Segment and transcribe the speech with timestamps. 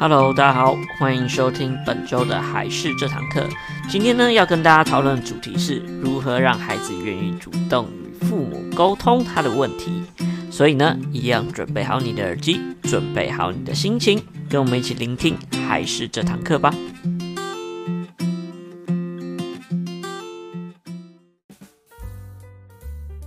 [0.00, 3.44] Hello，大家好，欢迎收听本周的孩事这堂课。
[3.90, 10.04] 今天呢，要跟大家讨论的主题是如何让孩子愿意主动与父母沟通他的问题。
[10.52, 15.36] 所以呢，一样准备好你的耳机，准备好你的心情，跟我们一起聆听
[15.68, 16.72] 孩事这堂课吧。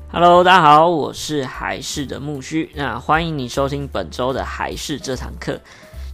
[0.10, 5.60] Hello，大家好，我是孩事的木须，那欢迎你收听本周的孩事这堂课。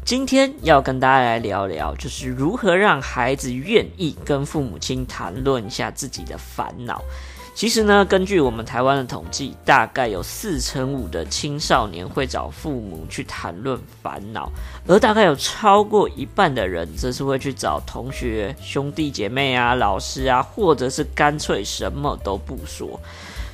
[0.07, 7.03] 今天要跟大家来聊聊，就是如何让孩子愿意跟父母亲谈论一下自己的烦恼。
[7.53, 14.49] 其实呢，根据我们台湾的统计，大概有四成五的青少年会找父母去谈论烦恼，
[14.88, 22.97] 而大概有超过一半的人则是会去找同学、兄弟姐妹啊、老师啊，或者是干脆什么都不说。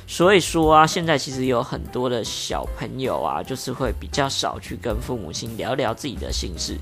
[0.06, 6.76] 所以说啊，现在其实有很多的小朋友啊，就是会比较少去跟父母亲聊聊自己的心事。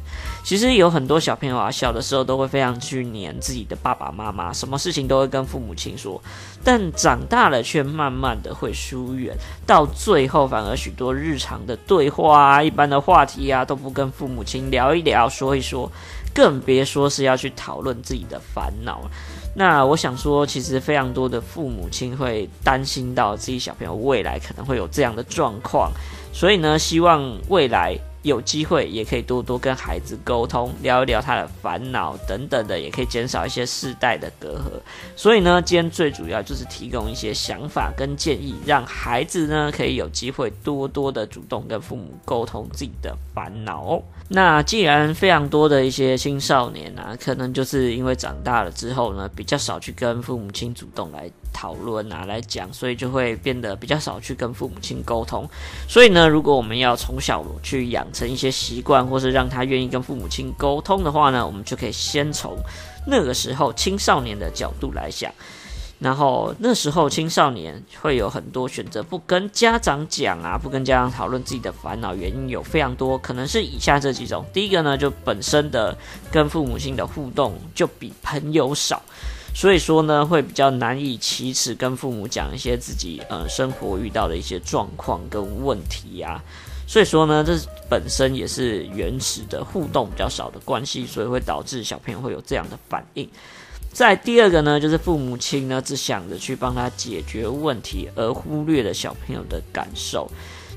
[0.45, 6.20] 其实有很多小朋友啊，小的时候都会非常去黏自己的爸爸妈妈，什么事情都会跟父母亲说。
[6.64, 9.36] 但长大了却慢慢的会疏远，
[9.67, 15.91] 到最后反而许多日常的对话啊、一般的话题啊，都不跟父母亲聊一聊、说一说，
[16.34, 19.01] 更别说是要去讨论自己的烦恼。
[19.55, 25.92] 那我想说，其实非常多的父母亲会担心到自己小朋友未来可能会有这样的状况，
[26.33, 27.98] 所以呢，希望未来。
[28.23, 34.81] 有机会也可以多多跟孩子沟通，聊一聊他的烦恼等等的，也可以减少一些世代的隔阂。
[35.17, 44.01] 所以呢，今天最主要就是提供一些想法跟建议，让孩子呢可以有机会多多的主动跟父母沟通自己的烦恼。
[44.29, 51.31] 那既然非常多的一些青少年啊，可能就是因为长大了之后呢，比较少去跟父母亲主动来。
[51.55, 55.47] 讨论啊，来讲，所以就会变得比较少去跟父母亲沟通。
[55.86, 62.56] 所以呢，如果我们要从小去养成一些习惯，或是让他愿意跟父母亲沟通的话呢，我们就可以先从
[63.06, 65.33] 那个时候青少年的角度来想。
[65.98, 74.44] 然后那时候青少年会有很多选择，不跟家长讲啊，不跟家长讨论自己的烦恼，原因有非常多，可能是以下这几种。
[74.52, 75.96] 第一个呢，就本身的
[76.33, 79.00] 跟父母亲的互动就比朋友少。
[79.55, 86.42] 所以说呢，会比较难以启齿跟父母讲一些自己呃生活遇到的一些状况跟问题呀、
[86.92, 87.58] 所以说呢，这
[87.89, 93.27] 本身也是原始的互动比较少的关系，所以会导致小朋友会有这样的反应。
[93.95, 100.30] 再第二个呢，就是父母亲呢只想着去帮他解决问题，而忽略了小朋友的感受。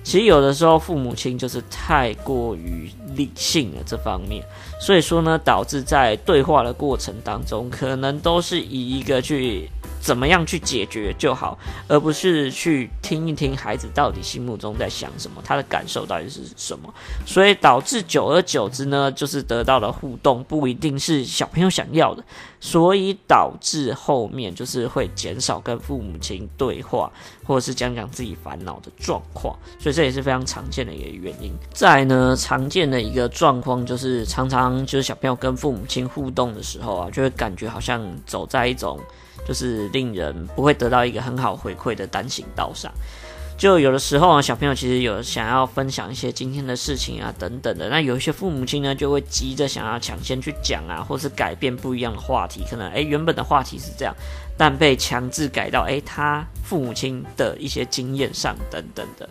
[0.05, 4.41] 其实有的时候父母亲就是太过于理性了这方面，
[4.79, 9.69] 所以说呢，导致在对话的过程当中，可能都是以一个去。
[10.05, 11.57] 怎么样去解决就好，
[11.87, 16.93] 而不是去听一听孩子到底心目中在想什么，他的感受到底是什么。
[17.25, 22.23] 所以导致久而久之呢，就是得到的互动不一定是小朋友想要的，
[22.59, 27.11] 所以导致后面就是会减少跟父母亲对话，
[27.43, 29.57] 或者是讲讲自己烦恼的状况。
[29.79, 31.51] 所以这也是非常常见的一个原因。
[31.73, 38.99] 再呢，常见的一个状况就是常常就是小朋友跟父母亲互动的时候啊，就会感觉好像走在一种。
[39.47, 42.91] 就是令人不会得到一个很好回馈的单行道上，
[43.57, 47.87] 就有的时候啊，小朋友其实有想要分享一些今天的事情啊，等等的。
[47.89, 52.63] 那有一些父母亲呢，就会急着想要抢先去讲啊，或是改变不一样的话题。
[52.69, 54.13] 可能诶，原本的话题是这样，
[54.57, 59.29] 但被强制改到诶，他父母亲的一些经验上等等的，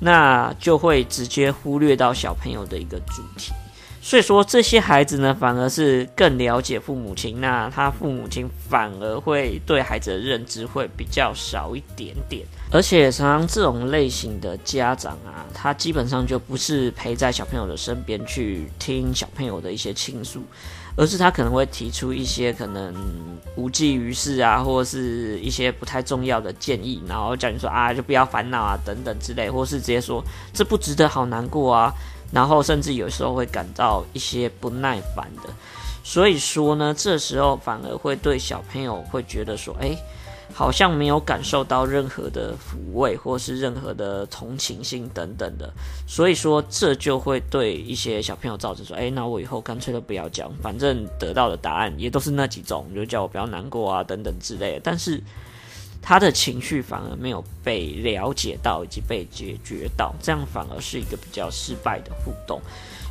[0.00, 3.52] 那就会直接忽略到小朋友的一个主题。
[4.04, 12.44] 所以说，这些孩子呢，反而是更了解父母亲，那他父母亲反而会对孩子的认知会比较少一点点。
[12.72, 20.42] 而且，常常这种类型的家长啊，他基本上就不是陪在小朋友的身边去听小朋友的一些倾诉，
[20.96, 22.92] 而是他可能会提出一些可能
[23.54, 30.20] 无济于事啊，或者是一些不太重要的建议，然后叫你说啊，就不要烦恼啊，等等之类，或是直接说
[30.52, 31.94] 这不值得，好难过啊。
[32.32, 35.50] 然后甚至有时候会感到一些不耐烦的，
[36.02, 39.94] 所以说呢，这时候反而会对小朋友会觉得说，哎，
[40.54, 45.72] 好像没有感受到任何的抚慰，或是任何的同情心等等的，
[46.06, 54.80] 所以说这就会对一些小朋友造成说，哎，那我以后干脆都不要讲，反正得到的答案也都是那几种，就叫我不要难过啊，等等之类的。
[54.82, 55.22] 但是
[56.02, 62.60] 他的情绪反而没有被了解到以及被解决到，这样反而是一个比较失败的互动。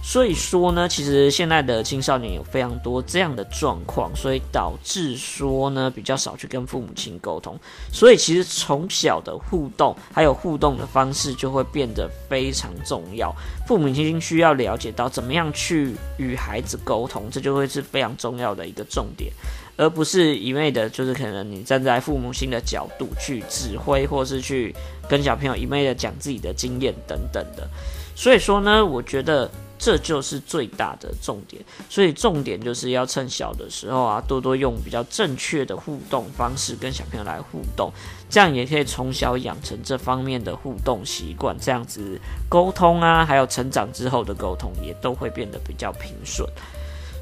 [0.04, 7.56] 所以说呢，其实现在的青少年有非常多这样的状况，所以导致说呢，比较少去跟父母亲沟通。
[7.94, 13.32] 所以其实从小的互动还有互动的方式就会变得非常重要。
[13.68, 19.32] 父母亲需要了解到怎么样去与孩子沟通，这就会是非常重要的一个重点，
[19.78, 24.76] 而不是一味的，就是可能你站在父母亲的角度去指挥，或是去
[25.10, 27.68] 跟小朋友一味的讲自己的经验等等的。
[28.16, 29.50] 所以说呢，我觉得。
[29.84, 31.60] 这就是最大的重点，
[31.90, 37.92] 所以重点就是要趁小的时候啊，多多用比较正确的互动方式跟小朋友来互动，
[38.30, 46.48] 这样也可以从小养成这方面的互动习惯，这样子沟通啊，还有成长之后的沟通也都会变得比较平顺。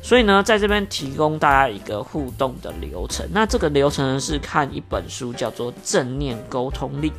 [0.01, 7.09] 所以呢，在这边提供大家一个互动的流程，那这个流程呢是看一本书，叫做《正念沟通力》。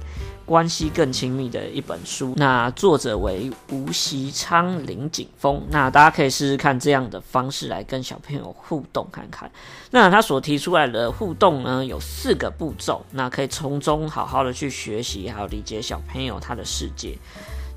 [0.46, 5.62] 关系更亲密的一本书，那作者为吴锡昌、林景峰。
[5.70, 9.48] 那大家可以试试看这样的方式来跟小朋友互动看看。
[9.92, 17.16] 那他所提出来的互动呢，有四个步骤，那可以从中好好的去学习，还有理解小朋友他的世界。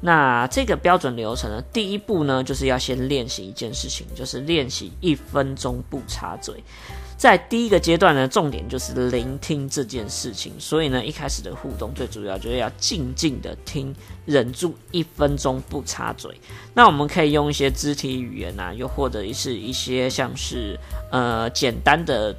[0.05, 6.61] 那这个标准流程呢，第一步呢，就是要先练习一件事情，就是练习一分钟不插嘴。
[7.23, 10.51] 在第一个阶段呢，重点就是聆听这件事情。
[10.59, 16.37] 所以呢，一开始的互动最主要就是要静静的听，忍住一分钟不插嘴。
[16.73, 20.77] 那我们可以用一些肢体语言啊，又或者是一些像是
[21.13, 22.35] 呃简单的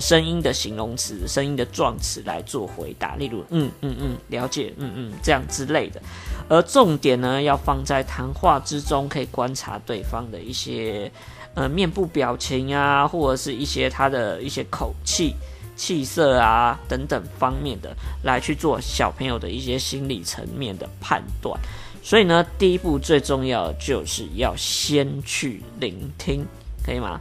[0.00, 6.02] 声音的形容词、声音的状词来做回答，例如嗯嗯嗯，了解，嗯嗯，这样之类的。
[6.48, 11.08] 而重点呢，要放在谈话之中，可以观察对方的一些。
[11.54, 15.34] 呃，面部表情啊，或者是一些他的一些口气、
[15.76, 21.58] 气色啊等等方面的，来去做小朋友的一些心理层面的判断。
[22.02, 26.44] 所以呢，第一步最重要的就是要先去聆听，
[26.84, 27.20] 可以吗？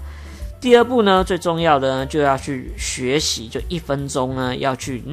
[0.60, 5.04] 第二步呢，最重要的呢，就要去学习，就一分钟呢，要去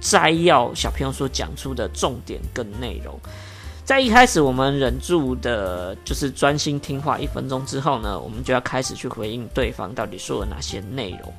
[0.00, 3.18] 摘要小朋友所讲出的重点跟内容。
[3.86, 7.20] 在一开始，我们忍住的，就是专心听话。
[7.20, 11.32] 一分钟之后呢，我们就要开始去回应对方到底说了哪些内容，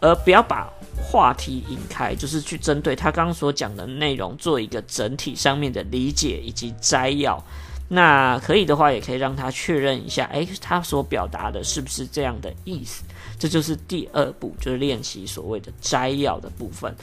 [0.00, 0.66] 而不要把
[0.96, 7.38] 话题引开，就是去针对他刚刚所讲的内容做一个整体上面的理解以及摘要。
[7.86, 13.04] 那可以的话，也可以让他确认一下，诶，他所表达的是不是这样的意思？
[13.38, 16.96] 这就是第二步，就是练习所谓的摘要的部分。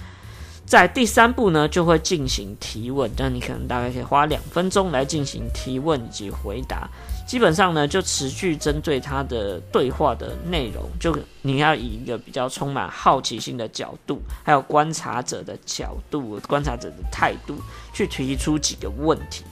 [0.67, 6.89] 在第三步呢，就会进行提问，那你可能大概可以花两分钟来进行提问以及回答。
[7.25, 17.55] 基本上呢，就持续针对他的对话的内容，就你要以一个比较充满好奇心的角度，还有观察者的角度、观察者的态度，
[17.93, 19.45] 去提出几个问题，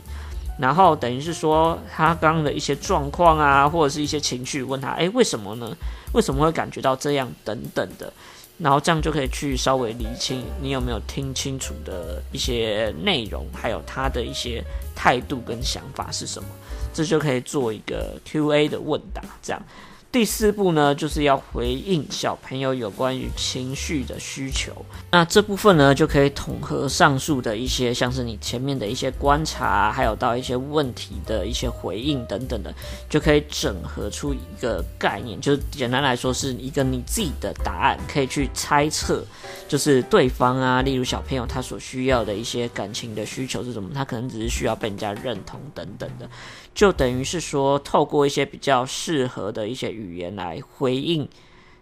[0.59, 5.73] 然后等于是说他刚刚的一些状况啊，或者是一些情绪，问他，诶，为什么呢？
[6.11, 7.31] 为什么会感觉到这样？
[7.45, 8.11] 等等的。
[8.57, 14.63] 然后这样就可以去稍微理清你有没有听清楚的一些内容，还有他的一些
[14.95, 16.47] 态度跟想法是什么，
[16.93, 19.61] 这就可以做一个 Q&A 的问答，这样。
[20.15, 24.71] 第四步呢，就是要回应小朋友有关于情绪的需求。
[25.11, 32.73] 那这部分呢，就可以统合上述的一些，像是你前面的一些观察，还有到一些问题的一些回应等等的，
[33.09, 35.37] 就可以整合出一个概念。
[35.41, 39.21] 就是简单来说，是一个你自己的答案，可以去猜测，
[39.67, 46.29] 就是对方啊，例如小朋友他所需要的一些感情的需求是什么，他可能只是需要被人家认同等等的。
[46.73, 51.27] 就等于是说，透过一些比较适合的一些语语言来回应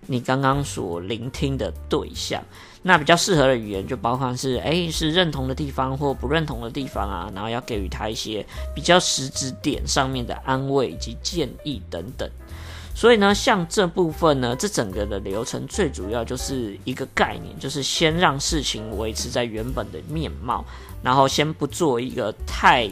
[0.07, 2.43] 你刚刚所聆听的对象。
[2.81, 12.29] 那比较适合的语言就包括是，诶，是认同的地方或不认同的地方啊，然后要给予他一些比较实质点上面的安慰以及建议等等。
[12.95, 20.65] 所以呢，像这部分呢，这整个的流程最主要就是一个概念，就是先让事情维持在原本的面貌，
[21.01, 22.89] 然后先不做一个太。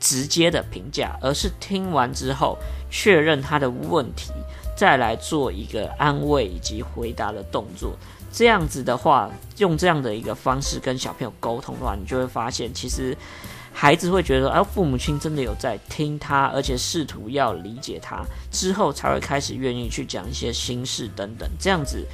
[0.00, 2.58] 直接的评价，而是听完之后
[2.90, 4.32] 确认他的问题，
[4.76, 7.96] 再来做一个安慰以及回答的动作。
[8.32, 13.16] 这样子的话，用这样的一个方式跟小朋友沟通的话，你就会发现，其实
[13.72, 21.48] 孩子会觉得，哎，父母亲真的有在听他，而且试图要理解他，之后才会开始愿意去讲一些心事等等。
[21.60, 22.04] 这样子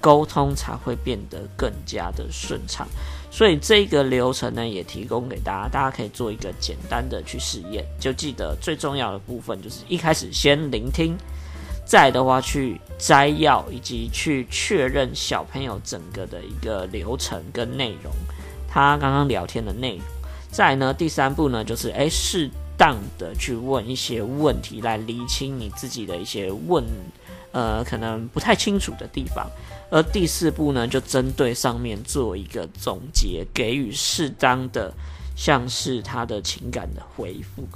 [0.00, 2.86] 沟通才会变得更加的顺畅。
[3.30, 7.82] 所以这个流程呢，也提供给大家，大家可以做一个简单的去试验。
[7.98, 11.16] 就记得最重要的部分就是一开始先聆听，
[11.90, 18.12] 再的话去摘要以及去确认小朋友整个的一个流程跟内容。
[18.68, 20.04] 他刚刚聊天的内容。
[20.52, 26.84] 再呢，第三步呢，就是诶，适当的去问一些问题，来厘清你自己的一些问，
[27.50, 29.44] 呃，可能不太清楚的地方。
[29.90, 34.94] 而第四步呢，就针对上面做一个总结，给予适当的，
[35.34, 37.66] 像是他的情感的回复。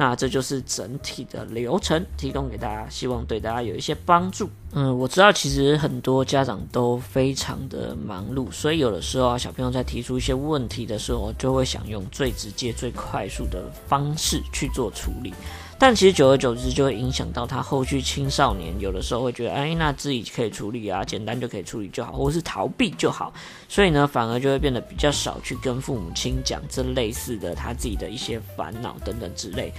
[0.00, 4.48] 那这就是整体的流程，提供给大家，希望对大家有一些帮助。
[4.72, 15.34] 嗯，我知道其实很多家长都非常的忙碌，所以有的时候啊，小朋友在提出一些问题的时候，就会想用最直接、最快速的方式去做处理。
[15.80, 23.32] 但其实久而久之就会影响到他后续青少年，有的时候会觉得，哎，那自己可以处理啊，简单就可以处理就好，或是逃避就好，
[23.66, 29.72] 所以呢，反而就会变得比较少去跟父母亲讲这类似的他自己的一些烦恼等等之类。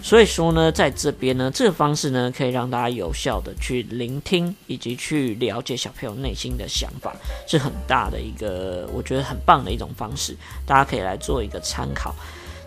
[0.00, 7.12] 所以说呢，在这边呢，这个方式呢，可以让大家有效的去聆听以及去了解小朋友内心的想法，
[7.48, 12.14] 是很大的一个，我觉得很棒的一种方式，大家可以来做一个参考。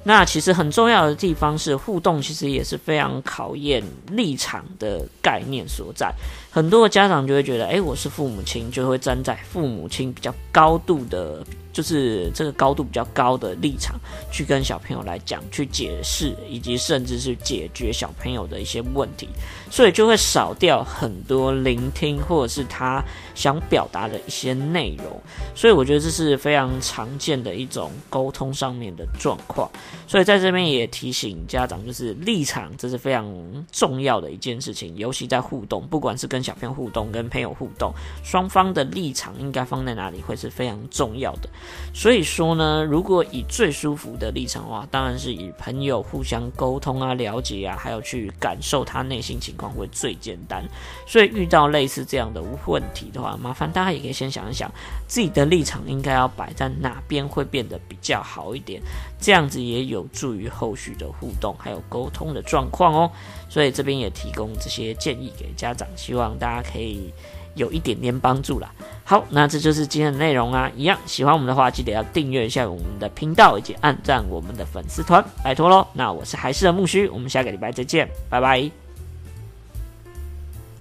[0.03, 6.11] 那其实很重要的地方是互动，其实也是非常考验立场的概念所在。
[6.49, 11.43] 很多家长就会觉得，诶，我是父母亲，就会站在父母亲比较高度的。
[11.71, 13.99] 就是这个高度比较高的立场
[14.31, 19.29] 去跟小朋友来讲，去解释，以及甚至是解决小朋友的一些问题，
[19.69, 25.21] 所以就会少掉很多聆听或者是他想表达的一些内容。
[25.55, 29.69] 所以我觉得这是非常常见的一种沟通上面的状况。
[30.07, 33.25] 所以在这边也提醒家长，就是立场这是非常
[33.71, 41.49] 重要的一件事情，尤其在互动，不管是跟小朋友互动、跟朋友互动，双方的立场应该放在哪里会是非常重要的。
[41.93, 50.63] 所以说呢，如果以最舒服的立场的话，当然是以朋友互相沟通啊、了解啊，还有去感受他内心情况会最简单。
[51.05, 54.71] 所以遇到类似这样的问题的话，麻烦大家也可以先想一想，
[55.07, 58.81] 自己的立场应该要摆在哪边会变得比较好一点，
[59.19, 63.11] 这样子也有助于后续的互动还有沟通的状况哦。
[63.49, 67.11] 所以这边也提供这些建议给家长，希望大家可以。
[67.55, 68.71] 有一点点帮助啦。
[69.03, 70.71] 好，那这就是今天的内容啊。
[70.75, 75.85] 一样喜欢我们的话，记得要订阅一下我们的频道，以及按赞我们的粉丝团，拜托喽。
[75.93, 78.80] 那我是还是的木须，我们下个礼拜再见，拜拜。